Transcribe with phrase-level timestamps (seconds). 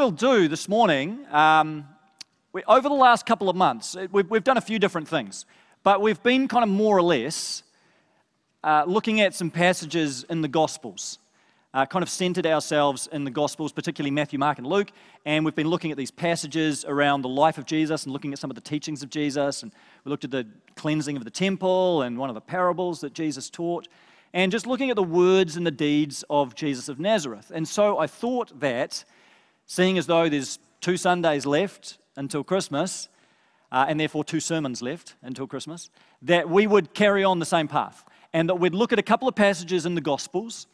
[0.00, 1.86] we'll do this morning, um,
[2.54, 5.44] we, over the last couple of months, we've, we've done a few different things,
[5.82, 7.62] but we've been kind of more or less
[8.64, 11.18] uh, looking at some passages in the Gospels.
[11.74, 14.90] Uh, kind of centered ourselves in the Gospels, particularly Matthew, Mark, and Luke.
[15.26, 18.38] And we've been looking at these passages around the life of Jesus and looking at
[18.38, 19.62] some of the teachings of Jesus.
[19.62, 19.70] And
[20.06, 20.46] we looked at the
[20.76, 23.86] cleansing of the temple and one of the parables that Jesus taught.
[24.32, 27.52] And just looking at the words and the deeds of Jesus of Nazareth.
[27.54, 29.04] And so I thought that,
[29.70, 33.08] seeing as though there's two Sundays left until Christmas,
[33.70, 35.90] uh, and therefore two sermons left until Christmas,
[36.22, 39.28] that we would carry on the same path and that we'd look at a couple
[39.28, 40.66] of passages in the Gospels,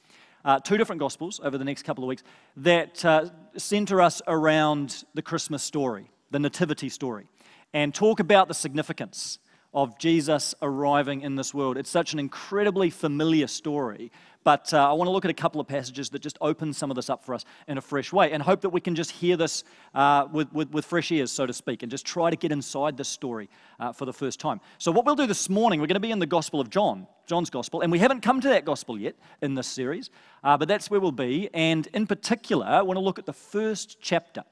[0.46, 2.22] uh, two different Gospels over the next couple of weeks,
[2.56, 3.27] that uh,
[3.58, 7.27] center us around the Christmas story, the Nativity story,
[7.74, 9.41] and talk about the significance
[9.75, 11.77] of Jesus arriving in this world.
[11.77, 14.11] It's such an incredibly familiar story,
[14.47, 16.89] but uh, I want to look at a couple of passages that just open some
[16.89, 19.11] of this up for us in a fresh way and hope that we can just
[19.11, 22.36] hear this uh, with, with, with, fresh ears, so to speak, and just try to
[22.36, 23.50] get inside this story
[23.81, 24.61] uh, for the first time.
[24.78, 27.08] So, what we'll do this morning, we're going to be in the Gospel of John,
[27.27, 30.11] John's Gospel, and we haven't come to that Gospel yet in this series,
[30.45, 31.51] uh, but that's where we'll be.
[31.53, 34.45] And in particular, I want to look at the first chapter.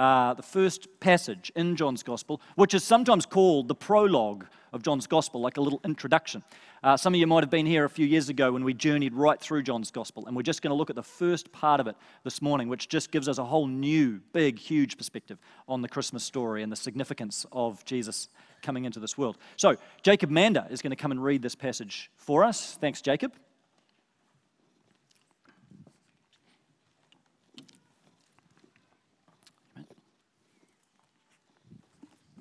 [0.00, 5.06] Uh, the first passage in John's Gospel, which is sometimes called the prologue of John's
[5.06, 6.42] Gospel, like a little introduction.
[6.82, 9.12] Uh, some of you might have been here a few years ago when we journeyed
[9.12, 11.86] right through John's Gospel, and we're just going to look at the first part of
[11.86, 15.88] it this morning, which just gives us a whole new, big, huge perspective on the
[15.88, 18.30] Christmas story and the significance of Jesus
[18.62, 19.36] coming into this world.
[19.58, 22.78] So, Jacob Mander is going to come and read this passage for us.
[22.80, 23.32] Thanks, Jacob.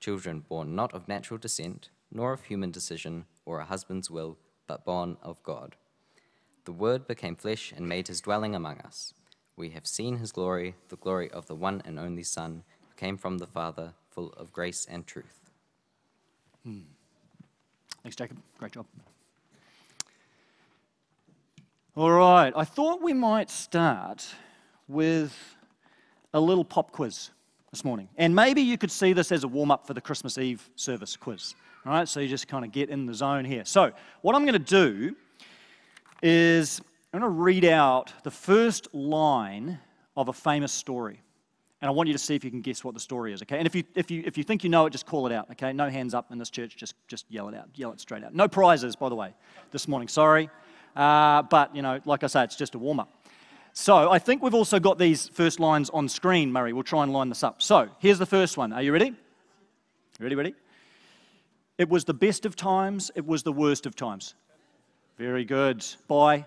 [0.00, 4.84] children born not of natural descent, nor of human decision or a husband's will, but
[4.84, 5.76] born of God.
[6.64, 9.12] The Word became flesh and made his dwelling among us.
[9.56, 13.16] We have seen his glory, the glory of the one and only Son, who came
[13.16, 15.50] from the Father, full of grace and truth.
[16.64, 16.80] Hmm.
[18.02, 18.38] Thanks, Jacob.
[18.58, 18.86] Great job.
[21.96, 24.26] All right, I thought we might start
[24.88, 25.56] with
[26.32, 27.30] a little pop quiz
[27.74, 28.08] this morning.
[28.16, 31.16] And maybe you could see this as a warm up for the Christmas Eve service
[31.16, 31.56] quiz.
[31.84, 33.64] All right, so you just kind of get in the zone here.
[33.64, 33.90] So,
[34.22, 35.16] what I'm going to do
[36.22, 36.80] is
[37.12, 39.80] I'm going to read out the first line
[40.16, 41.20] of a famous story.
[41.82, 43.58] And I want you to see if you can guess what the story is, okay?
[43.58, 45.50] And if you, if you, if you think you know it, just call it out,
[45.50, 45.72] okay?
[45.72, 47.68] No hands up in this church, just, just yell it out.
[47.74, 48.34] Yell it straight out.
[48.34, 49.34] No prizes, by the way,
[49.72, 50.06] this morning.
[50.06, 50.48] Sorry.
[50.94, 53.23] Uh, but, you know, like I say, it's just a warm up.
[53.76, 56.72] So I think we've also got these first lines on screen, Murray.
[56.72, 57.60] We'll try and line this up.
[57.60, 58.72] So here's the first one.
[58.72, 59.12] Are you ready?
[60.20, 60.54] Ready, ready?
[61.76, 64.36] It was the best of times, it was the worst of times.
[65.18, 65.84] Very good.
[66.06, 66.46] By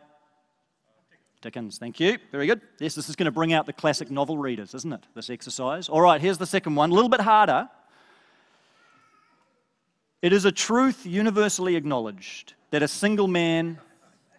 [1.42, 2.18] Dickens, thank you.
[2.32, 2.62] Very good.
[2.80, 5.04] Yes, this is going to bring out the classic novel readers, isn't it?
[5.14, 5.90] This exercise.
[5.90, 7.68] All right, here's the second one, a little bit harder.
[10.22, 13.80] It is a truth universally acknowledged that a single man.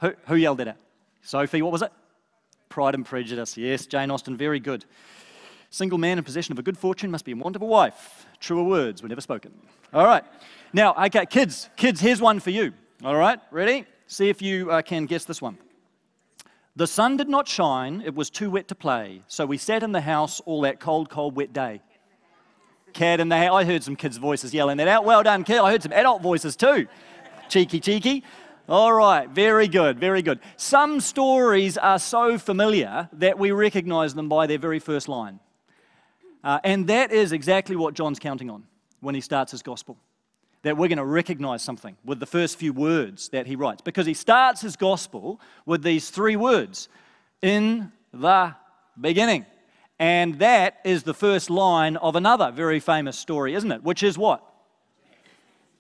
[0.01, 0.77] Who, who yelled at it?
[1.21, 1.93] Sophie, what was it?
[2.69, 3.57] Pride and Prejudice.
[3.57, 4.85] Yes, Jane Austen, very good.
[5.71, 8.27] Single man in possession of a good fortune must be in want of a wife.
[8.41, 9.53] Truer words were never spoken.
[9.93, 10.25] All right.
[10.73, 12.73] Now, okay, kids, kids, here's one for you.
[13.05, 13.85] All right, ready?
[14.07, 15.59] See if you uh, can guess this one.
[16.77, 19.93] The sun did not shine, it was too wet to play, so we sat in
[19.93, 21.81] the house all that cold, cold, wet day.
[22.93, 23.53] Cat in the house.
[23.53, 25.05] I heard some kids' voices yelling that out.
[25.05, 25.59] Well done, kid.
[25.59, 26.87] I heard some adult voices too.
[27.49, 28.25] Cheeky, cheeky.
[28.71, 30.41] All right, very good, very good.
[30.59, 35.41] Some stories are so familiar that we recognize them by their very first line.
[36.45, 38.65] Uh, and that is exactly what John's counting on
[39.01, 39.97] when he starts his gospel.
[40.65, 43.81] That we're going to recognize something with the first few words that he writes.
[43.81, 46.91] Because he starts his gospel with these three words
[47.41, 48.55] in the
[49.01, 49.47] beginning.
[49.99, 53.83] And that is the first line of another very famous story, isn't it?
[53.83, 54.45] Which is what?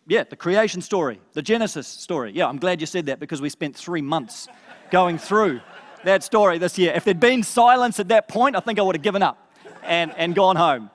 [0.08, 2.32] Yeah, the creation story, the Genesis story.
[2.34, 4.48] Yeah, I'm glad you said that because we spent three months
[4.90, 5.60] going through
[6.04, 6.94] that story this year.
[6.94, 9.52] If there'd been silence at that point, I think I would have given up
[9.82, 10.88] and, and gone home.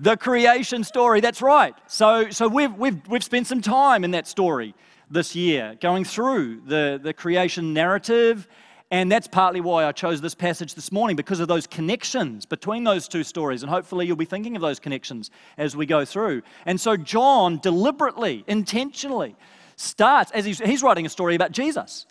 [0.00, 1.76] The creation story, that's right.
[1.86, 4.74] So, so we've, we've, we've spent some time in that story
[5.08, 8.48] this year, going through the, the creation narrative.
[8.90, 12.84] And that's partly why I chose this passage this morning, because of those connections between
[12.84, 13.62] those two stories.
[13.62, 16.42] And hopefully, you'll be thinking of those connections as we go through.
[16.66, 19.34] And so, John deliberately, intentionally
[19.74, 22.06] starts, as he's, he's writing a story about Jesus,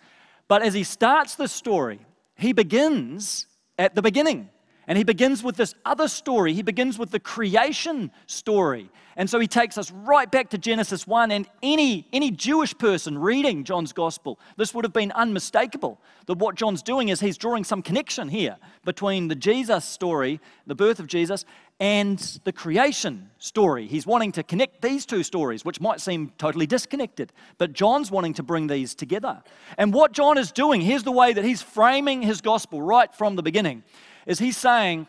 [0.48, 1.98] but as he starts this story,
[2.36, 3.46] he begins
[3.78, 4.50] at the beginning.
[4.88, 6.52] And he begins with this other story.
[6.52, 8.88] He begins with the creation story.
[9.18, 11.30] And so he takes us right back to Genesis 1.
[11.30, 16.54] And any, any Jewish person reading John's gospel, this would have been unmistakable that what
[16.54, 21.06] John's doing is he's drawing some connection here between the Jesus story, the birth of
[21.06, 21.46] Jesus,
[21.78, 23.86] and the creation story.
[23.86, 28.34] He's wanting to connect these two stories, which might seem totally disconnected, but John's wanting
[28.34, 29.42] to bring these together.
[29.76, 33.36] And what John is doing, here's the way that he's framing his gospel right from
[33.36, 33.82] the beginning,
[34.26, 35.06] is he's saying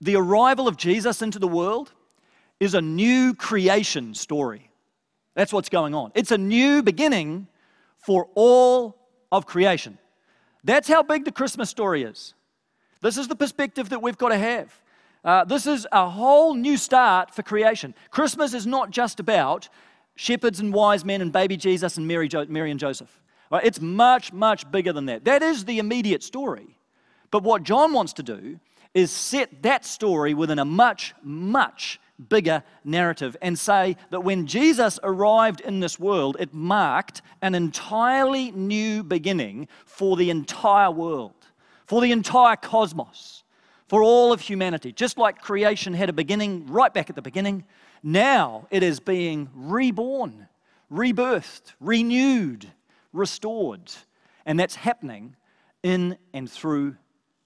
[0.00, 1.93] the arrival of Jesus into the world
[2.64, 4.70] is a new creation story.
[5.34, 6.12] That's what's going on.
[6.14, 7.48] It's a new beginning
[7.98, 8.96] for all
[9.32, 9.98] of creation.
[10.62, 12.34] That's how big the Christmas story is.
[13.00, 14.72] This is the perspective that we've got to have.
[15.24, 17.94] Uh, this is a whole new start for creation.
[18.10, 19.68] Christmas is not just about
[20.16, 23.20] shepherds and wise men and baby Jesus and Mary, jo- Mary and Joseph.
[23.50, 23.64] Right?
[23.64, 25.24] It's much, much bigger than that.
[25.24, 26.76] That is the immediate story.
[27.30, 28.60] But what John wants to do
[28.92, 34.98] is set that story within a much, much bigger narrative and say that when Jesus
[35.02, 41.34] arrived in this world, it marked an entirely new beginning for the entire world,
[41.86, 43.44] for the entire cosmos
[43.88, 44.92] for all of humanity.
[44.92, 47.64] Just like creation had a beginning right back at the beginning,
[48.02, 50.48] now it is being reborn,
[50.90, 52.66] rebirthed, renewed,
[53.12, 53.92] restored.
[54.46, 55.36] And that's happening
[55.82, 56.96] in and through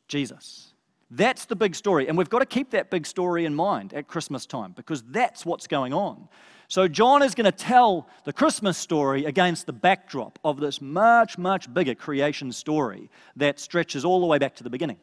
[0.09, 0.73] Jesus.
[1.10, 2.08] That's the big story.
[2.08, 5.46] And we've got to keep that big story in mind at Christmas time because that's
[5.46, 6.28] what's going on.
[6.70, 11.38] So, John is going to tell the Christmas story against the backdrop of this much,
[11.38, 14.99] much bigger creation story that stretches all the way back to the beginning.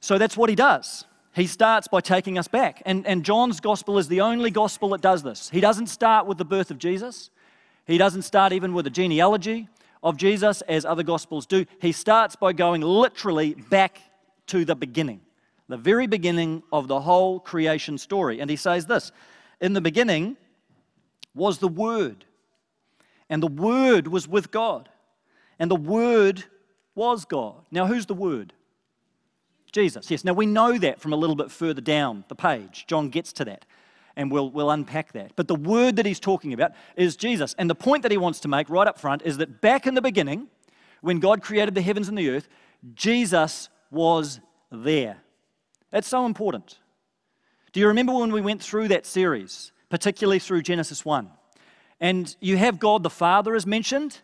[0.00, 1.04] So that's what he does.
[1.34, 2.82] He starts by taking us back.
[2.86, 5.50] And, and John's gospel is the only gospel that does this.
[5.50, 7.30] He doesn't start with the birth of Jesus,
[7.86, 9.68] he doesn't start even with a genealogy
[10.02, 11.64] of Jesus as other gospels do.
[11.80, 14.00] He starts by going literally back
[14.48, 15.20] to the beginning,
[15.68, 18.40] the very beginning of the whole creation story.
[18.40, 19.12] And he says this
[19.60, 20.36] In the beginning
[21.34, 22.24] was the Word,
[23.28, 24.88] and the Word was with God,
[25.58, 26.44] and the Word
[26.94, 27.64] was God.
[27.70, 28.52] Now, who's the Word?
[29.70, 30.10] Jesus.
[30.10, 32.86] Yes, now we know that from a little bit further down the page.
[32.88, 33.66] John gets to that
[34.18, 35.32] and we'll, we'll unpack that.
[35.36, 37.54] But the word that he's talking about is Jesus.
[37.56, 39.94] And the point that he wants to make right up front is that back in
[39.94, 40.48] the beginning,
[41.00, 42.48] when God created the heavens and the earth,
[42.94, 44.40] Jesus was
[44.70, 45.18] there.
[45.90, 46.78] That's so important.
[47.72, 51.30] Do you remember when we went through that series, particularly through Genesis 1?
[52.00, 54.20] And you have God the Father as mentioned,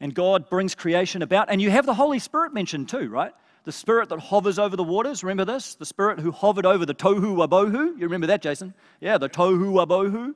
[0.00, 3.32] and God brings creation about, and you have the Holy Spirit mentioned too, right?
[3.64, 5.22] the spirit that hovers over the waters.
[5.22, 5.74] Remember this?
[5.74, 7.98] The spirit who hovered over the tohu wabohu.
[7.98, 8.74] You remember that, Jason?
[9.00, 10.34] Yeah, the tohu wabohu.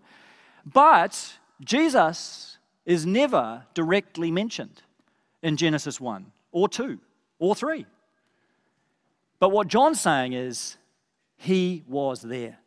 [0.64, 4.82] But Jesus is never directly mentioned
[5.42, 6.98] in Genesis 1 or 2
[7.38, 7.86] or 3.
[9.38, 10.76] But what John's saying is,
[11.36, 12.58] he was there.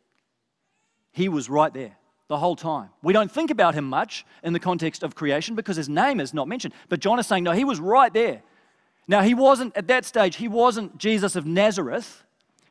[1.12, 1.96] He was right there
[2.28, 2.90] the whole time.
[3.02, 6.32] We don't think about him much in the context of creation because his name is
[6.32, 6.74] not mentioned.
[6.88, 8.42] But John is saying, no, he was right there.
[9.08, 12.22] Now, he wasn't, at that stage, he wasn't Jesus of Nazareth.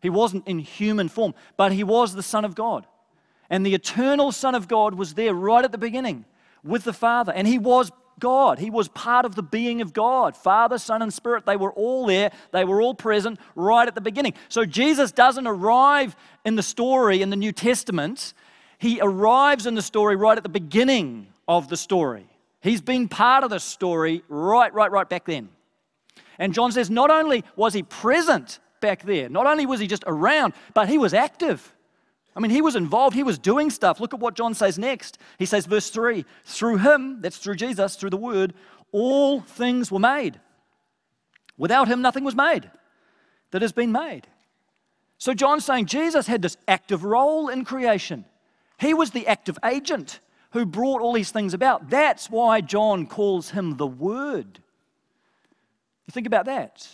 [0.01, 2.87] He wasn't in human form, but he was the Son of God.
[3.49, 6.23] And the eternal Son of God was there right at the beginning
[6.63, 7.33] with the Father.
[7.33, 8.59] And he was God.
[8.59, 10.35] He was part of the being of God.
[10.35, 12.31] Father, Son, and Spirit, they were all there.
[12.51, 14.33] They were all present right at the beginning.
[14.49, 18.33] So Jesus doesn't arrive in the story in the New Testament.
[18.77, 22.27] He arrives in the story right at the beginning of the story.
[22.61, 25.49] He's been part of the story right, right, right back then.
[26.37, 30.03] And John says not only was he present back there, not only was he just
[30.07, 31.73] around, but he was active.
[32.39, 33.99] I mean, he was involved, he was doing stuff.
[33.99, 35.17] Look at what John says next.
[35.37, 38.53] He says, verse 3 Through him, that's through Jesus, through the word,
[38.93, 40.39] all things were made.
[41.57, 42.71] Without him, nothing was made
[43.51, 44.21] that has been made.
[45.17, 48.23] So John's saying Jesus had this active role in creation.
[48.79, 51.89] He was the active agent who brought all these things about.
[51.89, 54.61] That's why John calls him the Word.
[56.07, 56.87] You think about that.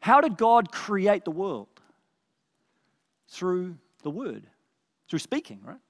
[0.00, 1.68] How did God create the world?
[3.28, 4.46] Through the Word,
[5.10, 5.80] through speaking, right?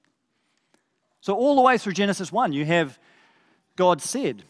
[1.21, 2.99] So, all the way through Genesis 1, you have
[3.75, 4.43] God said,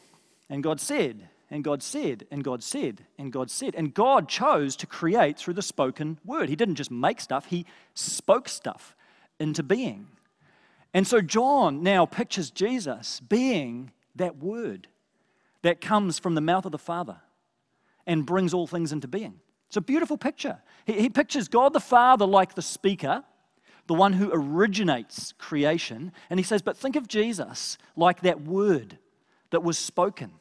[0.50, 3.76] and God said, and God said, and God said, and God said.
[3.76, 6.50] And God chose to create through the spoken word.
[6.50, 8.96] He didn't just make stuff, He spoke stuff
[9.40, 10.08] into being.
[10.94, 14.88] And so John now pictures Jesus being that word
[15.62, 17.18] that comes from the mouth of the Father
[18.06, 19.40] and brings all things into being.
[19.68, 20.60] It's a beautiful picture.
[20.86, 23.24] He, he pictures God the Father like the speaker,
[23.88, 26.12] the one who originates creation.
[26.30, 28.98] And he says, But think of Jesus like that word
[29.50, 30.32] that was spoken.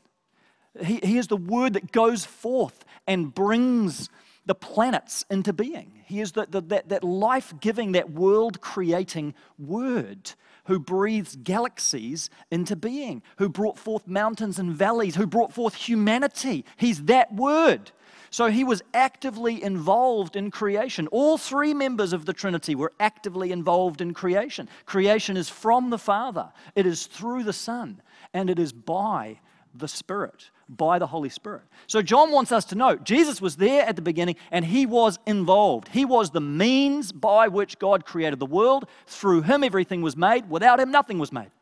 [0.82, 4.10] He, he is the word that goes forth and brings
[4.44, 5.92] the planets into being.
[6.04, 10.32] He is the, the, that, that life giving, that world creating word
[10.66, 16.64] who breathes galaxies into being, who brought forth mountains and valleys, who brought forth humanity.
[16.76, 17.92] He's that word.
[18.36, 21.06] So he was actively involved in creation.
[21.06, 24.68] All three members of the Trinity were actively involved in creation.
[24.84, 28.02] Creation is from the Father, it is through the Son,
[28.34, 29.40] and it is by
[29.74, 31.62] the Spirit, by the Holy Spirit.
[31.86, 35.18] So John wants us to know Jesus was there at the beginning and he was
[35.24, 35.88] involved.
[35.88, 38.86] He was the means by which God created the world.
[39.06, 40.50] Through him, everything was made.
[40.50, 41.52] Without him, nothing was made.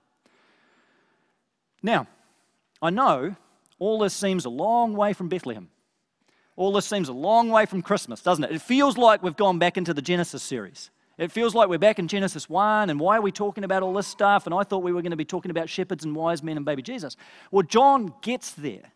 [1.85, 2.09] Now,
[2.83, 3.37] I know
[3.79, 5.69] all this seems a long way from Bethlehem.
[6.57, 8.53] All this seems a long way from Christmas, doesn't it?
[8.53, 10.91] It feels like we've gone back into the Genesis series.
[11.19, 13.93] It feels like we're back in Genesis 1, and why are we talking about all
[13.93, 14.47] this stuff?
[14.47, 16.67] And I thought we were going to be talking about shepherds and wise men and
[16.67, 17.17] baby Jesus.
[17.51, 18.93] Well, John gets there,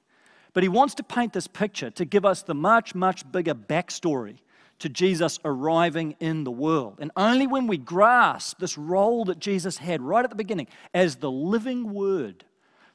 [0.53, 4.39] but he wants to paint this picture to give us the much, much bigger backstory
[4.81, 6.99] to Jesus arriving in the world.
[7.01, 11.17] And only when we grasp this role that Jesus had right at the beginning as
[11.17, 12.45] the living word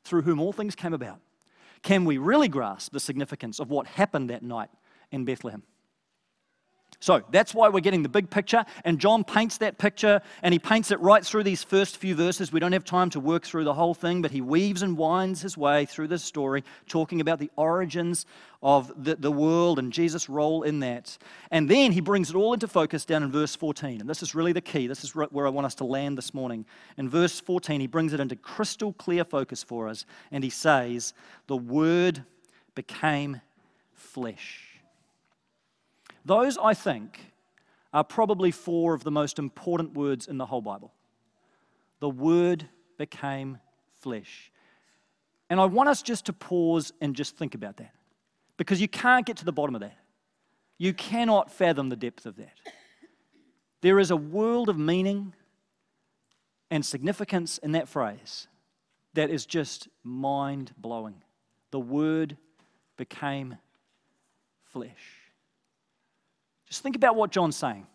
[0.03, 1.19] through whom all things came about,
[1.83, 4.69] can we really grasp the significance of what happened that night
[5.11, 5.63] in Bethlehem.
[7.03, 10.57] So that's why we're getting the big picture, and John paints that picture, and he
[10.57, 12.53] paints it right through these first few verses.
[12.53, 15.41] We don't have time to work through the whole thing, but he weaves and winds
[15.41, 18.25] his way through this story, talking about the origins
[18.61, 21.17] of the, the world and Jesus' role in that.
[21.51, 24.33] And then he brings it all into focus down in verse 14, and this is
[24.33, 24.87] really the key.
[24.87, 26.65] This is where I want us to land this morning.
[26.97, 31.13] In verse 14, he brings it into crystal clear focus for us, and he says,
[31.47, 32.23] The Word
[32.75, 33.41] became
[33.93, 34.72] flesh.
[36.25, 37.33] Those, I think,
[37.93, 40.93] are probably four of the most important words in the whole Bible.
[41.99, 43.59] The Word became
[44.01, 44.51] flesh.
[45.49, 47.93] And I want us just to pause and just think about that
[48.57, 49.97] because you can't get to the bottom of that.
[50.77, 52.57] You cannot fathom the depth of that.
[53.81, 55.33] There is a world of meaning
[56.71, 58.47] and significance in that phrase
[59.13, 61.21] that is just mind blowing.
[61.71, 62.37] The Word
[62.97, 63.57] became
[64.65, 65.22] flesh.
[66.73, 67.85] Just think about what John's saying.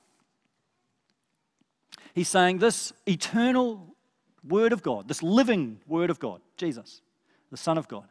[2.14, 3.96] He's saying this eternal
[4.46, 7.02] Word of God, this living Word of God, Jesus,
[7.50, 8.04] the Son of God,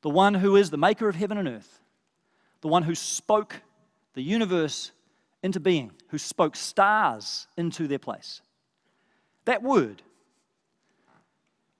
[0.00, 1.78] the one who is the maker of heaven and earth,
[2.62, 3.60] the one who spoke
[4.14, 4.92] the universe
[5.42, 8.40] into being, who spoke stars into their place.
[9.44, 10.00] That Word,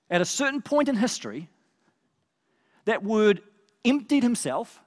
[0.07, 1.49] at a certain point in history,
[2.85, 3.41] that Word
[3.83, 4.83] emptied himself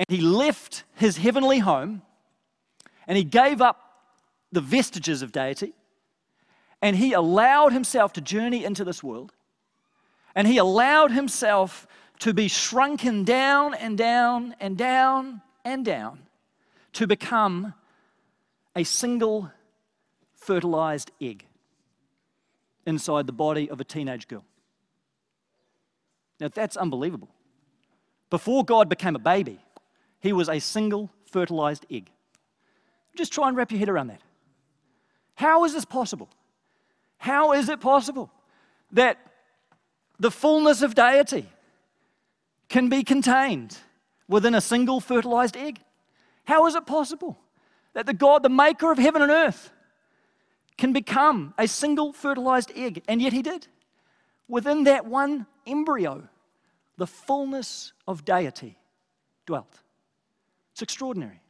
[0.00, 2.00] and he left his heavenly home
[3.06, 4.00] and he gave up
[4.50, 5.74] the vestiges of deity
[6.80, 9.34] and he allowed himself to journey into this world
[10.34, 11.86] and he allowed himself
[12.18, 16.20] to be shrunken down and down and down and down
[16.94, 17.74] to become
[18.74, 19.50] a single
[20.32, 21.44] fertilized egg
[22.86, 24.44] inside the body of a teenage girl.
[26.40, 27.28] Now, that's unbelievable.
[28.30, 29.60] Before God became a baby,
[30.20, 32.10] he was a single fertilized egg.
[33.16, 34.20] Just try and wrap your head around that.
[35.34, 36.28] How is this possible?
[37.18, 38.30] How is it possible
[38.92, 39.18] that
[40.18, 41.46] the fullness of deity
[42.68, 43.78] can be contained
[44.28, 45.80] within a single fertilized egg?
[46.44, 47.38] How is it possible
[47.94, 49.70] that the God, the maker of heaven and earth,
[50.76, 53.02] can become a single fertilized egg?
[53.08, 53.66] And yet he did.
[54.48, 56.28] Within that one embryo,
[56.96, 58.76] the fullness of deity
[59.46, 59.80] dwelt.
[60.80, 61.42] It's extraordinary.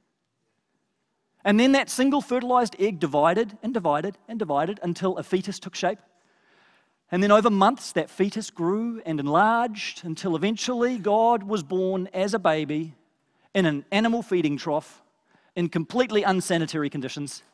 [1.45, 5.77] And then that single fertilized egg divided and divided and divided until a fetus took
[5.77, 6.01] shape.
[7.13, 12.35] And then over months, that fetus grew and enlarged until eventually God was born as
[12.35, 12.97] a baby
[13.55, 15.01] in an animal feeding trough
[15.55, 17.45] in completely unsanitary conditions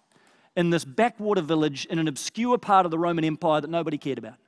[0.56, 4.16] in this backwater village in an obscure part of the Roman Empire that nobody cared
[4.16, 4.38] about.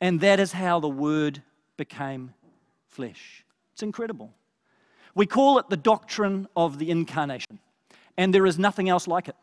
[0.00, 1.42] And that is how the Word
[1.76, 2.32] became
[2.86, 3.44] flesh.
[3.74, 4.32] It's incredible.
[5.14, 7.58] We call it the doctrine of the incarnation,
[8.16, 9.36] and there is nothing else like it.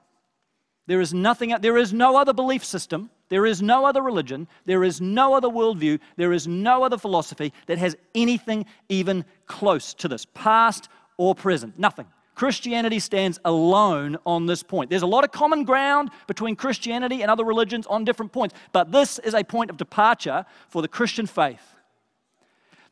[0.87, 4.83] There is nothing, there is no other belief system There is no other religion, there
[4.83, 10.07] is no other worldview, there is no other philosophy that has anything even close to
[10.07, 11.77] this, past or present.
[11.77, 12.07] Nothing.
[12.33, 14.89] Christianity stands alone on this point.
[14.89, 18.91] There's a lot of common ground between Christianity and other religions on different points, but
[18.91, 21.75] this is a point of departure for the Christian faith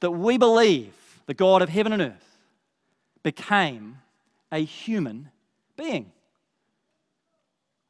[0.01, 0.93] that we believe
[1.25, 2.26] the God of heaven and earth
[3.27, 3.97] became
[4.53, 5.29] a human
[5.75, 6.13] being.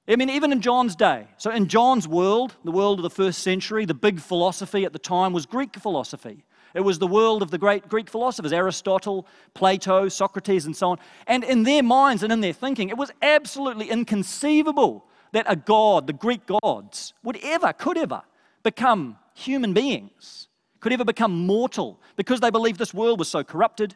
[0.08, 1.28] I mean, even in John's day.
[1.38, 5.00] So, in John's world, the world of the first century, the big philosophy at the
[5.00, 6.44] time was Greek philosophy.
[6.74, 10.98] It was the world of the great Greek philosophers, Aristotle, Plato, Socrates, and so on.
[11.28, 16.08] And in their minds and in their thinking, it was absolutely inconceivable that a god,
[16.08, 18.24] the Greek gods, would ever, could ever
[18.64, 20.48] become human beings,
[20.80, 23.96] could ever become mortal, because they believed this world was so corrupted,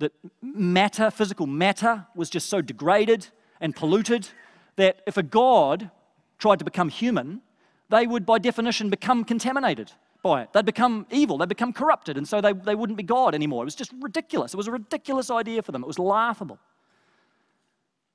[0.00, 3.28] that matter, physical matter, was just so degraded
[3.60, 4.28] and polluted
[4.76, 5.90] that if a god
[6.38, 7.42] tried to become human,
[7.90, 9.92] they would, by definition, become contaminated
[10.22, 10.52] by it.
[10.52, 13.62] They'd become evil, they'd become corrupted, and so they, they wouldn't be God anymore.
[13.62, 14.54] It was just ridiculous.
[14.54, 16.58] It was a ridiculous idea for them, it was laughable.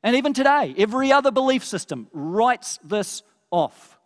[0.04, 3.98] And even today, every other belief system writes this off.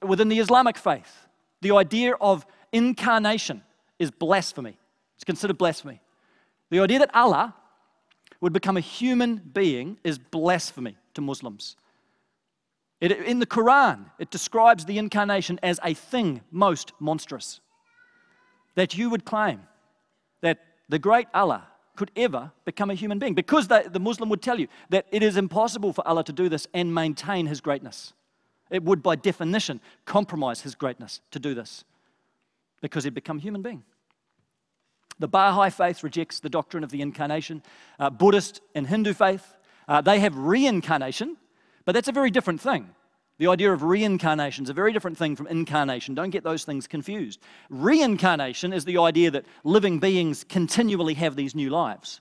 [0.00, 1.26] Within the Islamic faith,
[1.60, 3.62] the idea of incarnation
[3.98, 4.76] is blasphemy.
[5.16, 6.00] It's considered blasphemy.
[6.74, 7.54] The idea that Allah
[8.40, 11.76] would become a human being is blasphemy to Muslims.
[13.00, 17.60] It, in the Quran, it describes the incarnation as a thing most monstrous.
[18.74, 19.60] That you would claim
[20.40, 24.42] that the great Allah could ever become a human being because the, the Muslim would
[24.42, 28.14] tell you that it is impossible for Allah to do this and maintain his greatness.
[28.68, 31.84] It would, by definition, compromise his greatness to do this
[32.80, 33.84] because he'd become a human being.
[35.18, 37.62] The Baha'i faith rejects the doctrine of the incarnation.
[37.98, 39.54] Uh, Buddhist and Hindu faith,
[39.88, 41.36] uh, they have reincarnation,
[41.84, 42.90] but that's a very different thing.
[43.38, 46.14] The idea of reincarnation is a very different thing from incarnation.
[46.14, 47.40] Don't get those things confused.
[47.68, 52.20] Reincarnation is the idea that living beings continually have these new lives.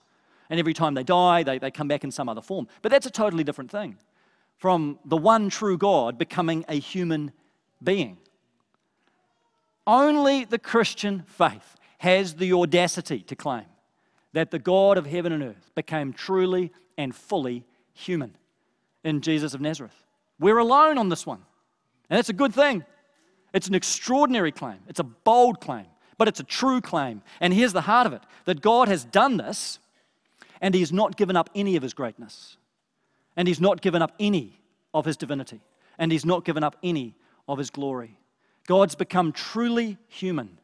[0.49, 2.67] And every time they die, they, they come back in some other form.
[2.81, 3.97] But that's a totally different thing
[4.57, 7.31] from the one true God becoming a human
[7.83, 8.17] being.
[9.85, 13.63] Only the Christian faith has the audacity to claim
[14.33, 17.63] that the God of heaven and earth became truly and fully
[17.93, 18.35] human
[19.05, 19.95] in Jesus of Nazareth.
[20.37, 21.39] We're alone on this one.
[22.09, 22.83] And that's a good thing.
[23.53, 25.85] It's an extraordinary claim, it's a bold claim,
[26.17, 27.21] but it's a true claim.
[27.39, 29.79] And here's the heart of it that God has done this,
[30.59, 32.57] and He's not given up any of His greatness,
[33.37, 34.59] and He's not given up any
[34.93, 35.61] of His divinity,
[35.97, 37.15] and He's not given up any
[37.47, 38.17] of His glory.
[38.67, 40.57] God's become truly human.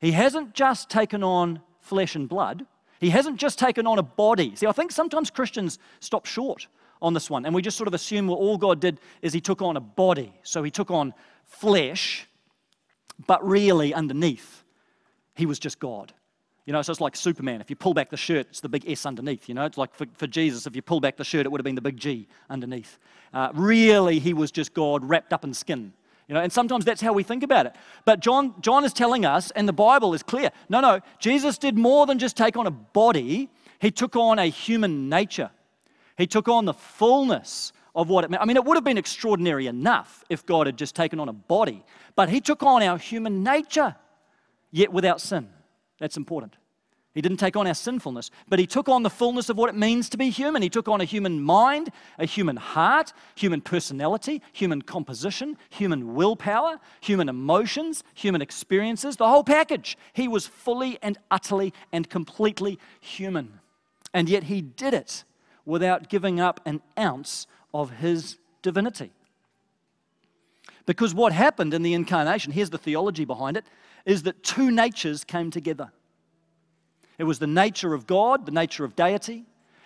[0.00, 2.66] He hasn't just taken on flesh and blood.
[3.00, 4.54] He hasn't just taken on a body.
[4.56, 6.68] See, I think sometimes Christians stop short
[7.02, 7.46] on this one.
[7.46, 9.80] And we just sort of assume, well, all God did is he took on a
[9.80, 10.32] body.
[10.42, 11.14] So he took on
[11.46, 12.26] flesh,
[13.26, 14.64] but really underneath,
[15.34, 16.12] he was just God.
[16.66, 17.60] You know, so it's like Superman.
[17.60, 19.48] If you pull back the shirt, it's the big S underneath.
[19.48, 21.60] You know, it's like for, for Jesus, if you pull back the shirt, it would
[21.60, 22.98] have been the big G underneath.
[23.32, 25.92] Uh, really, he was just God wrapped up in skin.
[26.30, 27.74] You know, and sometimes that's how we think about it.
[28.04, 31.76] But John, John is telling us, and the Bible is clear no, no, Jesus did
[31.76, 35.50] more than just take on a body, he took on a human nature.
[36.16, 38.40] He took on the fullness of what it meant.
[38.44, 41.32] I mean, it would have been extraordinary enough if God had just taken on a
[41.32, 43.96] body, but He took on our human nature,
[44.70, 45.48] yet without sin.
[45.98, 46.54] That's important.
[47.12, 49.76] He didn't take on our sinfulness, but He took on the fullness of what it
[49.76, 50.62] means to be human.
[50.62, 56.78] He took on a human mind, a human heart, human personality, human composition, human willpower,
[57.00, 59.98] human emotions, human experiences, the whole package.
[60.12, 63.58] He was fully and utterly and completely human.
[64.14, 65.24] And yet He did it
[65.66, 69.12] without giving up an ounce of his divinity.
[70.86, 73.64] Because what happened in the incarnation, here's the theology behind it,
[74.04, 75.92] is that two natures came together.
[77.20, 79.44] It was the nature of God, the nature of deity,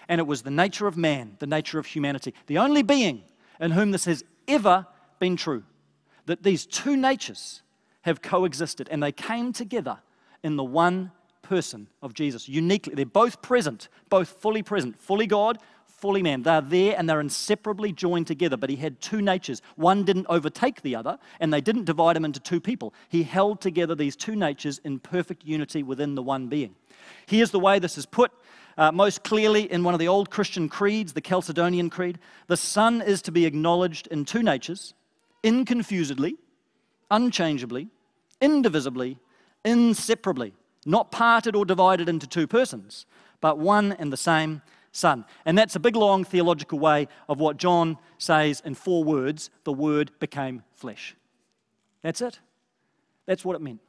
[0.09, 2.33] and it was the nature of man, the nature of humanity.
[2.47, 3.25] The only being
[3.59, 4.87] in whom this has ever
[5.19, 5.65] been true.
[6.27, 7.63] That these two natures
[8.03, 9.99] have coexisted and they came together
[10.45, 11.11] in the one
[11.43, 12.95] person of Jesus, uniquely.
[12.95, 16.45] They're both present, both fully present, fully God, fully man.
[16.45, 19.61] They're there and they're inseparably joined together, but he had two natures.
[19.75, 22.95] One didn't overtake the other, and they didn't divide him into two people.
[23.09, 26.77] He held together these two natures in perfect unity within the one being.
[27.27, 28.33] Here's the way this is put.
[28.77, 33.01] Uh, most clearly in one of the old Christian creeds, the Chalcedonian Creed, the Son
[33.01, 34.95] is to be acknowledged in two natures,
[35.45, 36.33] inconfusedly,
[37.11, 37.89] unchangeably,
[38.41, 39.19] indivisibly,
[39.65, 40.55] inseparably
[40.87, 43.07] not parted or divided into two persons,
[43.41, 44.63] but one and the same
[44.93, 45.25] Son.
[45.45, 49.73] And that's a big, long theological way of what John says in four words the
[49.73, 51.17] Word became flesh.
[52.03, 52.39] That's it.
[53.27, 53.81] That's what it meant.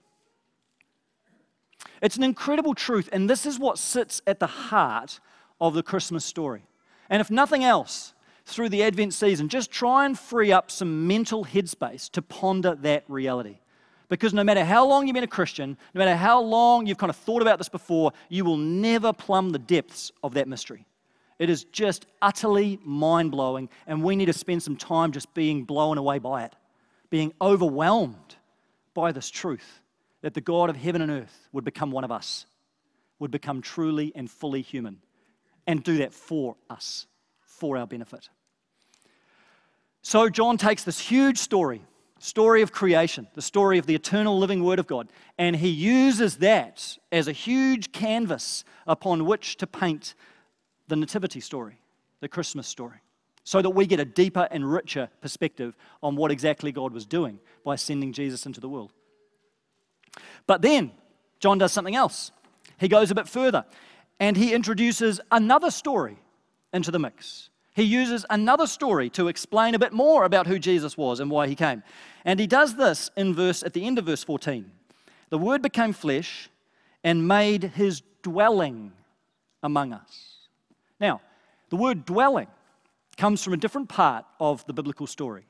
[2.02, 5.19] It's an incredible truth, and this is what sits at the heart
[5.60, 6.63] of the Christmas story.
[7.10, 8.13] And if nothing else,
[8.45, 13.04] through the Advent season, just try and free up some mental headspace to ponder that
[13.08, 13.58] reality.
[14.08, 17.10] Because no matter how long you've been a Christian, no matter how long you've kind
[17.10, 20.86] of thought about this before, you will never plumb the depths of that mystery.
[21.39, 25.63] It is just utterly mind blowing, and we need to spend some time just being
[25.63, 26.56] blown away by it,
[27.10, 28.36] being overwhelmed
[28.93, 29.82] by this truth
[30.26, 32.48] that the God of heaven and earth would become one of us,
[33.20, 34.98] would become truly and fully human,
[35.68, 37.06] and do that for us,
[37.42, 38.28] for our benefit.
[40.02, 41.84] So, John takes this huge story,
[42.18, 46.38] story of creation, the story of the eternal living Word of God, and he uses
[46.38, 50.16] that as a huge canvas upon which to paint
[50.88, 51.78] the Nativity story,
[52.22, 52.98] the Christmas story,
[53.44, 57.38] so that we get a deeper and richer perspective on what exactly God was doing
[57.64, 58.92] by sending Jesus into the world.
[60.47, 60.91] But then,
[61.39, 62.32] John does something else.
[62.80, 63.65] He goes a bit further
[64.19, 66.17] and he introduces another story
[66.73, 67.49] into the mix.
[67.75, 71.47] He uses another story to explain a bit more about who Jesus was and why
[71.47, 71.84] he came.
[72.23, 74.71] And he does this in verse at the end of verse 14.
[75.30, 76.49] The word became flesh
[77.04, 78.93] and made his dwelling
[79.62, 80.47] among us.
[80.99, 81.21] Now,
[81.69, 82.47] the word dwelling
[83.17, 85.45] comes from a different part of the biblical story.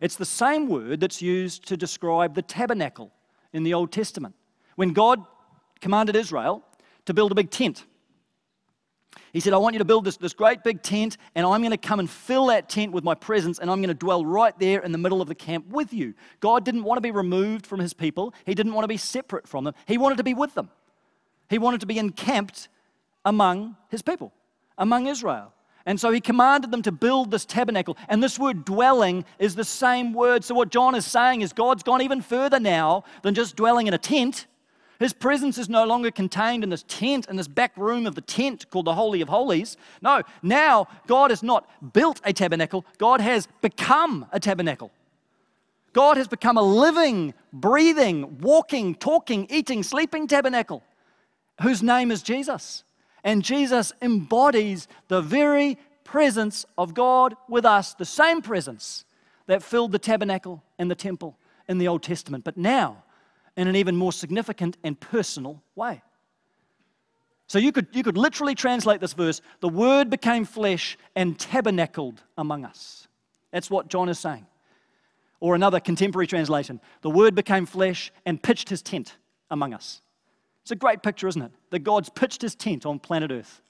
[0.00, 3.10] It's the same word that's used to describe the tabernacle
[3.52, 4.34] in the Old Testament.
[4.76, 5.24] When God
[5.80, 6.62] commanded Israel
[7.06, 7.84] to build a big tent,
[9.32, 11.70] he said, I want you to build this, this great big tent, and I'm going
[11.70, 14.56] to come and fill that tent with my presence, and I'm going to dwell right
[14.58, 16.14] there in the middle of the camp with you.
[16.40, 19.46] God didn't want to be removed from his people, he didn't want to be separate
[19.46, 20.70] from them, he wanted to be with them.
[21.48, 22.68] He wanted to be encamped
[23.24, 24.32] among his people
[24.80, 25.52] among Israel.
[25.86, 27.96] And so he commanded them to build this tabernacle.
[28.08, 30.44] And this word dwelling is the same word.
[30.44, 33.94] So, what John is saying is God's gone even further now than just dwelling in
[33.94, 34.46] a tent.
[34.98, 38.20] His presence is no longer contained in this tent, in this back room of the
[38.20, 39.78] tent called the Holy of Holies.
[40.02, 44.90] No, now God has not built a tabernacle, God has become a tabernacle.
[45.92, 50.84] God has become a living, breathing, walking, talking, eating, sleeping tabernacle
[51.62, 52.84] whose name is Jesus.
[53.24, 59.04] And Jesus embodies the very presence of God with us, the same presence
[59.46, 61.36] that filled the tabernacle and the temple
[61.68, 63.04] in the Old Testament, but now
[63.56, 66.02] in an even more significant and personal way.
[67.46, 72.22] So you could, you could literally translate this verse the Word became flesh and tabernacled
[72.38, 73.08] among us.
[73.50, 74.46] That's what John is saying.
[75.40, 79.16] Or another contemporary translation the Word became flesh and pitched his tent
[79.50, 80.00] among us.
[80.70, 81.50] It's a great picture, isn't it?
[81.70, 83.60] That God's pitched his tent on planet Earth.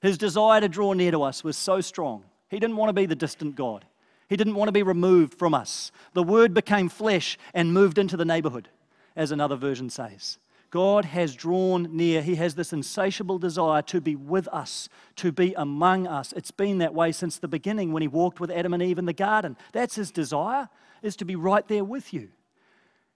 [0.00, 2.24] His desire to draw near to us was so strong.
[2.48, 3.84] He didn't want to be the distant God,
[4.30, 5.92] he didn't want to be removed from us.
[6.14, 8.70] The Word became flesh and moved into the neighborhood,
[9.14, 10.38] as another version says.
[10.70, 12.22] God has drawn near.
[12.22, 16.32] He has this insatiable desire to be with us, to be among us.
[16.32, 19.04] It's been that way since the beginning when He walked with Adam and Eve in
[19.04, 19.54] the garden.
[19.72, 20.70] That's His desire,
[21.02, 22.30] is to be right there with you.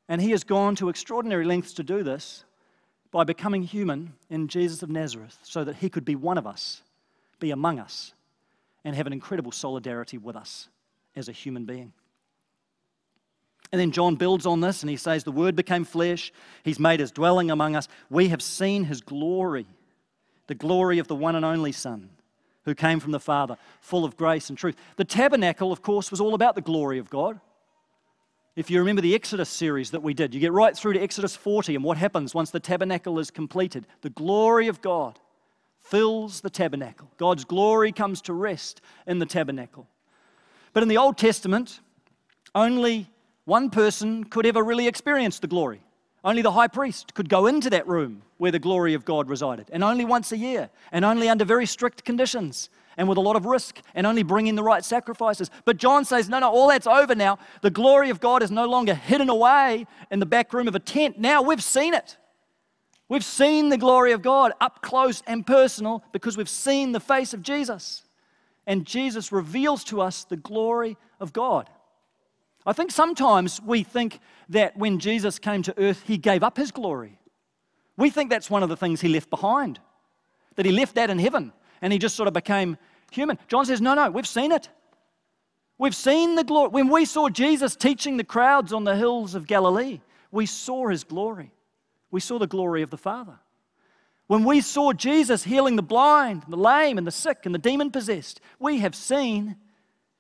[0.07, 2.45] And He has gone to extraordinary lengths to do this
[3.11, 6.83] by becoming human in Jesus of Nazareth so that he could be one of us,
[7.39, 8.13] be among us,
[8.85, 10.69] and have an incredible solidarity with us
[11.15, 11.93] as a human being.
[13.73, 17.01] And then John builds on this and he says, The Word became flesh, He's made
[17.01, 17.89] His dwelling among us.
[18.11, 19.67] We have seen His glory,
[20.47, 22.11] the glory of the one and only Son
[22.67, 24.77] who came from the Father, full of grace and truth.
[24.97, 27.41] The tabernacle, of course, was all about the glory of God.
[28.57, 31.37] If you remember the Exodus series that we did, you get right through to Exodus
[31.37, 33.87] 40 and what happens once the tabernacle is completed.
[34.01, 35.21] The glory of God
[35.79, 37.11] fills the tabernacle.
[37.19, 39.87] God's glory comes to rest in the tabernacle.
[40.73, 41.81] But in the Old Testament,
[42.55, 43.11] only
[43.45, 45.83] one person could ever really experience the glory.
[46.25, 49.69] Only the high priest could go into that room where the glory of God resided,
[49.71, 53.37] and only once a year, and only under very strict conditions and with a lot
[53.37, 55.51] of risk and only bringing the right sacrifices.
[55.65, 57.39] But John says, no, no, all that's over now.
[57.63, 60.81] The glory of God is no longer hidden away in the back room of a
[60.81, 61.19] tent.
[61.19, 62.17] Now we've seen it.
[63.09, 67.35] We've seen the glory of God up close and personal because we've seen the face
[67.35, 68.03] of Jesus.
[68.67, 71.71] And Jesus reveals to us the glory of God.
[72.65, 76.73] I think sometimes we think that when Jesus came to earth, he gave up his
[76.73, 77.21] glory.
[77.97, 79.79] We think that's one of the things he left behind,
[80.57, 82.77] that he left that in heaven and he just sort of became
[83.11, 83.39] human.
[83.49, 84.69] John says, No, no, we've seen it.
[85.79, 86.71] We've seen the glory.
[86.71, 91.05] When we saw Jesus teaching the crowds on the hills of Galilee, we saw his
[91.05, 91.53] glory.
[92.11, 93.39] We saw the glory of the Father.
[94.27, 97.91] When we saw Jesus healing the blind, the lame, and the sick, and the demon
[97.91, 99.57] possessed, we have seen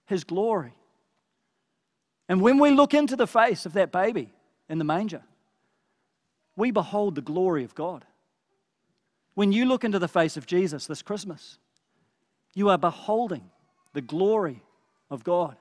[0.05, 0.75] his glory.
[2.29, 4.31] And when we look into the face of that baby
[4.69, 5.23] in the manger.
[6.57, 8.05] We behold the glory of God.
[9.37, 11.59] When you look into the face of Jesus this Christmas,
[12.55, 13.51] you are beholding
[13.93, 14.63] the glory
[15.11, 15.57] of God.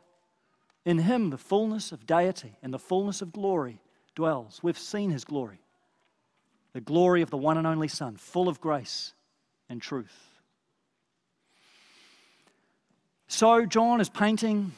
[0.85, 3.81] In him, the fullness of deity and the fullness of glory
[4.15, 4.61] dwells.
[4.63, 5.59] We've seen his glory,
[6.71, 9.13] the glory of the one and only Son, full of grace
[9.67, 10.39] and truth.
[13.27, 14.71] So, John is painting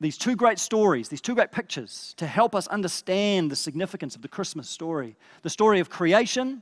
[0.00, 4.20] these two great stories, these two great pictures, to help us understand the significance of
[4.20, 6.60] the Christmas story the story of creation,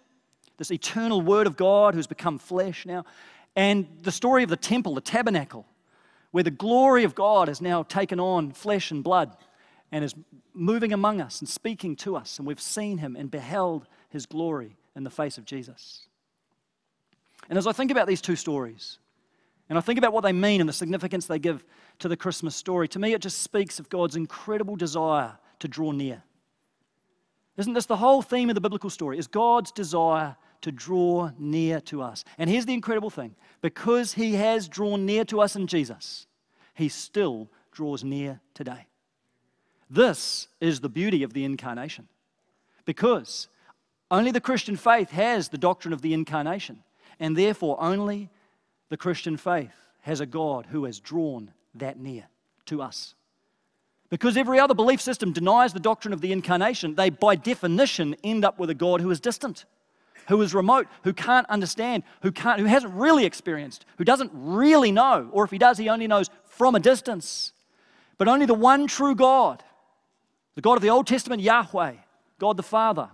[0.58, 3.04] this eternal Word of God who's become flesh now,
[3.54, 5.66] and the story of the temple, the tabernacle,
[6.30, 9.36] where the glory of God has now taken on flesh and blood
[9.90, 10.14] and is
[10.52, 12.38] moving among us and speaking to us.
[12.38, 16.06] And we've seen him and beheld his glory in the face of Jesus.
[17.48, 18.98] And as I think about these two stories,
[19.68, 21.64] and I think about what they mean and the significance they give
[22.00, 25.92] to the Christmas story, to me it just speaks of God's incredible desire to draw
[25.92, 26.22] near.
[27.56, 29.18] Isn't this the whole theme of the biblical story?
[29.18, 32.24] Is God's desire to draw near to us.
[32.38, 36.26] And here's the incredible thing because he has drawn near to us in Jesus,
[36.74, 38.88] he still draws near today.
[39.88, 42.08] This is the beauty of the incarnation.
[42.84, 43.46] Because
[44.10, 46.82] only the Christian faith has the doctrine of the incarnation,
[47.20, 48.28] and therefore only
[48.88, 52.24] the Christian faith has a God who has drawn that near
[52.64, 53.14] to us.
[54.10, 58.44] Because every other belief system denies the doctrine of the incarnation, they by definition end
[58.44, 59.64] up with a God who is distant
[60.28, 64.92] who is remote, who can't understand, who, can't, who hasn't really experienced, who doesn't really
[64.92, 67.52] know, or if he does, he only knows from a distance.
[68.18, 69.62] But only the one true God,
[70.54, 71.94] the God of the Old Testament, Yahweh,
[72.38, 73.10] God the Father,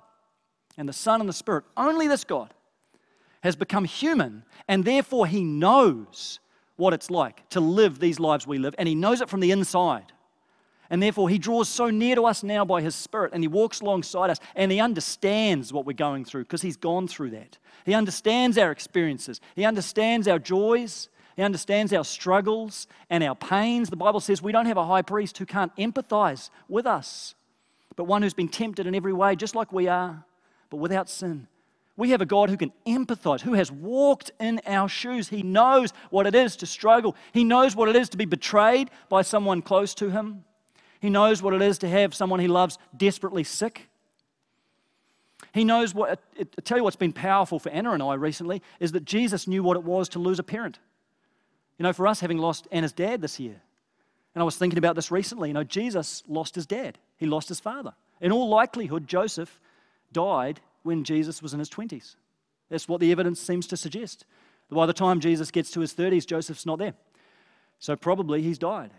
[0.77, 2.55] and the Son and the Spirit, only this God
[3.43, 6.39] has become human, and therefore he knows
[6.77, 9.51] what it's like to live these lives we live, and he knows it from the
[9.51, 10.13] inside.
[10.93, 13.81] And therefore, He draws so near to us now by His Spirit, and He walks
[13.81, 17.57] alongside us, and He understands what we're going through because He's gone through that.
[17.87, 23.89] He understands our experiences, He understands our joys, He understands our struggles and our pains.
[23.89, 27.35] The Bible says we don't have a high priest who can't empathize with us,
[27.97, 30.27] but one who's been tempted in every way, just like we are,
[30.69, 31.49] but without sin.
[31.97, 35.31] We have a God who can empathize, who has walked in our shoes.
[35.31, 37.17] He knows what it is to struggle.
[37.33, 40.45] He knows what it is to be betrayed by someone close to him.
[41.03, 43.89] He knows what it is to have someone he loves desperately sick.
[45.53, 48.93] He knows what, I tell you what's been powerful for Anna and I recently is
[48.93, 50.79] that Jesus knew what it was to lose a parent.
[51.77, 53.61] You know, for us, having lost Anna's dad this year,
[54.35, 57.49] and I was thinking about this recently, you know, Jesus lost his dad, he lost
[57.49, 57.95] his father.
[58.21, 59.61] In all likelihood, Joseph
[60.13, 62.15] died when Jesus was in his 20s.
[62.71, 64.25] That's what the evidence seems to suggest.
[64.71, 66.95] By the time Jesus gets to his 30s, Joseph's not there.
[67.81, 68.93] So probably he's died.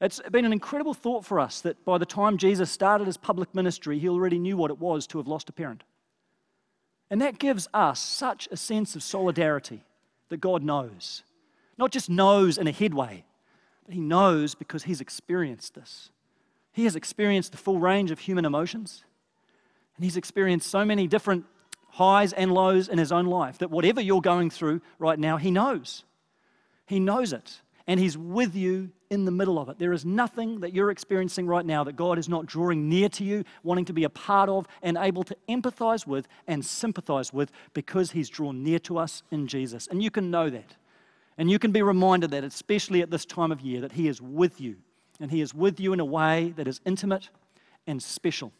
[0.00, 3.54] It's been an incredible thought for us that by the time Jesus started his public
[3.54, 5.84] ministry, he already knew what it was to have lost a parent.
[7.10, 9.84] And that gives us such a sense of solidarity
[10.30, 11.22] that God knows.
[11.76, 13.24] Not just knows in a headway,
[13.84, 16.10] but he knows because he's experienced this.
[16.72, 19.04] He has experienced the full range of human emotions,
[19.96, 21.44] and he's experienced so many different
[21.88, 25.50] highs and lows in his own life that whatever you're going through right now, he
[25.50, 26.04] knows.
[26.86, 27.60] He knows it
[27.90, 29.78] and He's with you in the middle of it.
[29.78, 33.24] There is nothing that you're experiencing right now that God is not drawing near to
[33.24, 37.50] you, wanting to be a part of, and able to empathize with and sympathize with
[37.74, 39.88] because He's drawn near to us in Jesus.
[39.88, 40.76] And you can know that.
[41.36, 44.22] And you can be reminded that, especially at this time of year, that He is
[44.22, 44.76] with you.
[45.18, 47.30] And He is with you in a way that is intimate
[47.86, 48.52] and special.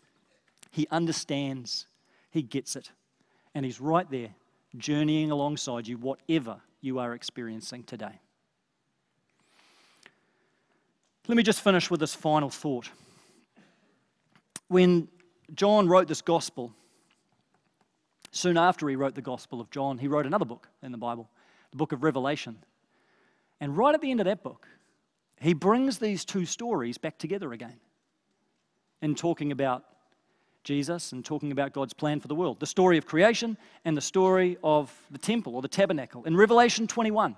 [0.72, 1.86] He understands,
[2.30, 2.90] He gets it.
[3.54, 4.30] And He's right there,
[4.76, 8.18] journeying alongside you, whatever you are experiencing today.
[11.28, 12.90] Let me just finish with this final thought.
[14.68, 15.08] When
[15.54, 16.72] John wrote this gospel,
[18.30, 21.28] soon after he wrote the Gospel of John, he wrote another book in the Bible,
[21.70, 22.56] the book of Revelation.
[23.60, 24.66] And right at the end of that book,
[25.40, 27.78] he brings these two stories back together again
[29.02, 29.84] in talking about
[30.62, 34.02] Jesus and talking about God's plan for the world the story of creation and the
[34.02, 36.24] story of the temple or the tabernacle.
[36.24, 37.34] In Revelation 21,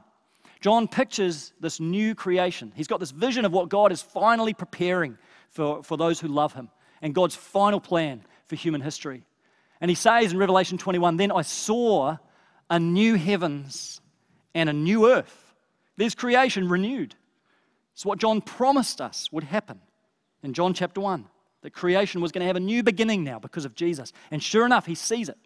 [0.63, 2.73] John pictures this new creation.
[2.77, 5.19] He's got this vision of what God is finally preparing
[5.51, 6.71] for, for those who love him
[7.03, 9.25] and God's final plan for human history.
[9.81, 12.17] And he says in Revelation 21 Then I saw
[12.71, 14.01] a new heavens
[14.55, 15.53] and a new earth.
[15.97, 17.17] There's creation renewed.
[17.93, 19.81] It's what John promised us would happen
[20.45, 21.27] in John chapter 1
[21.63, 24.13] that creation was going to have a new beginning now because of Jesus.
[24.31, 25.39] And sure enough, he sees it.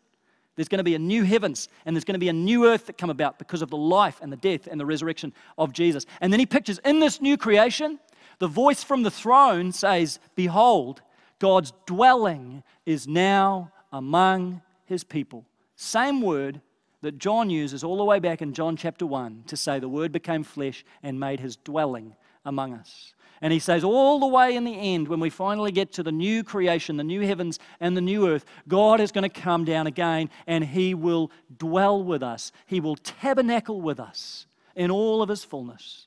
[0.57, 2.87] There's going to be a new heavens and there's going to be a new earth
[2.87, 6.07] that come about because of the life and the death and the resurrection of Jesus.
[6.21, 8.01] And then he pictures in this new creation,
[8.38, 11.03] the voice from the throne says, Behold,
[11.38, 15.45] God's dwelling is now among his people.
[15.77, 16.61] Same word
[17.03, 20.11] that John uses all the way back in John chapter 1 to say the word
[20.11, 23.14] became flesh and made his dwelling among us.
[23.42, 26.12] And he says, all the way in the end, when we finally get to the
[26.12, 29.87] new creation, the new heavens and the new earth, God is going to come down
[29.87, 32.51] again and he will dwell with us.
[32.66, 36.07] He will tabernacle with us in all of his fullness,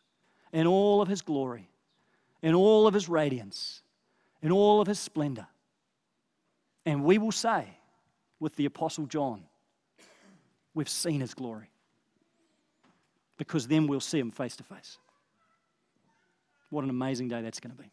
[0.52, 1.70] in all of his glory,
[2.42, 3.84] in all of his radiance,
[4.42, 5.48] in all of his splendor.
[6.86, 7.65] And we will say,
[8.39, 9.44] with the Apostle John,
[10.74, 11.70] we've seen his glory.
[13.38, 14.98] Because then we'll see him face to face.
[16.70, 17.90] What an amazing day that's going to be.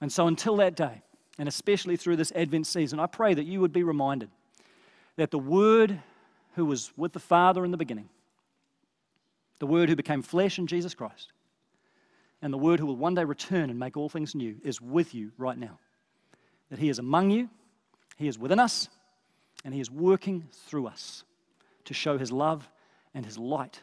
[0.00, 1.02] And so, until that day,
[1.38, 4.30] and especially through this Advent season, I pray that you would be reminded
[5.16, 6.00] that the Word
[6.54, 8.08] who was with the Father in the beginning,
[9.58, 11.32] the Word who became flesh in Jesus Christ,
[12.42, 15.14] and the Word who will one day return and make all things new is with
[15.14, 15.78] you right now.
[16.70, 17.48] That He is among you,
[18.16, 18.88] He is within us,
[19.64, 21.24] and He is working through us
[21.84, 22.68] to show His love
[23.14, 23.80] and His light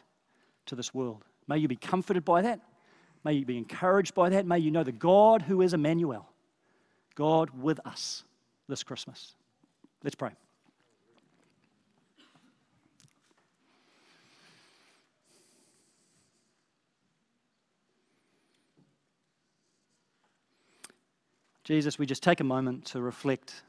[0.66, 1.24] to this world.
[1.48, 2.60] May you be comforted by that.
[3.24, 4.46] May you be encouraged by that.
[4.46, 6.28] May you know the God who is Emmanuel,
[7.14, 8.24] God with us
[8.68, 9.34] this Christmas.
[10.02, 10.30] Let's pray.
[21.64, 23.62] Jesus, we just take a moment to reflect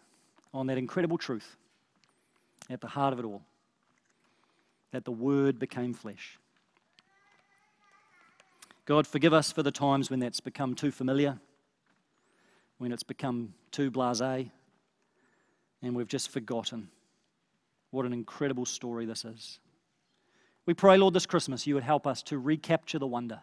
[0.53, 1.55] on that incredible truth
[2.69, 3.43] at the heart of it all
[4.91, 6.39] that the Word became flesh.
[8.91, 11.39] God, forgive us for the times when that's become too familiar,
[12.77, 14.19] when it's become too blase,
[15.81, 16.89] and we've just forgotten
[17.91, 19.59] what an incredible story this is.
[20.65, 23.39] We pray, Lord, this Christmas you would help us to recapture the wonder,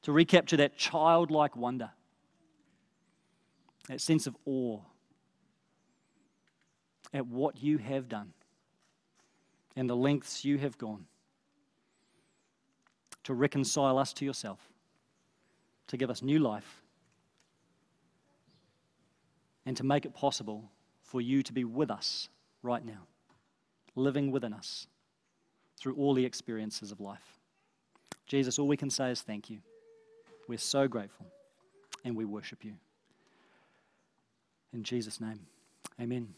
[0.00, 1.90] to recapture that childlike wonder,
[3.90, 4.80] that sense of awe
[7.12, 8.32] at what you have done
[9.76, 11.04] and the lengths you have gone
[13.24, 14.58] to reconcile us to yourself,
[15.88, 16.82] to give us new life,
[19.64, 20.70] and to make it possible
[21.02, 22.28] for you to be with us
[22.62, 23.06] right now,
[23.94, 24.86] living within us
[25.78, 27.38] through all the experiences of life.
[28.26, 29.58] Jesus, all we can say is thank you.
[30.48, 31.26] We're so grateful
[32.04, 32.74] and we worship you.
[34.72, 35.40] In Jesus' name,
[36.00, 36.34] amen.